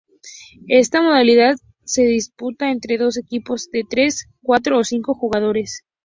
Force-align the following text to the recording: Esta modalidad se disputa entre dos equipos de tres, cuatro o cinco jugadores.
Esta 0.67 1.03
modalidad 1.03 1.57
se 1.83 2.01
disputa 2.01 2.71
entre 2.71 2.97
dos 2.97 3.19
equipos 3.19 3.69
de 3.71 3.83
tres, 3.87 4.29
cuatro 4.41 4.79
o 4.79 4.83
cinco 4.83 5.13
jugadores. 5.13 5.83